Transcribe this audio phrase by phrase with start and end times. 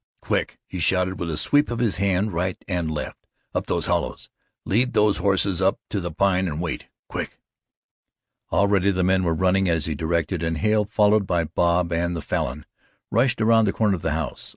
[0.19, 3.27] "Quick!" he shouted, with a sweep of his hand right and left.
[3.53, 4.31] "Up those hollows!
[4.65, 6.87] Lead those horses up to the Pine and wait.
[7.07, 7.39] Quick!"
[8.51, 12.21] Already the men were running as he directed and Hale, followed by Bob and the
[12.23, 12.65] Falin,
[13.11, 14.49] rushed around the corner of the house.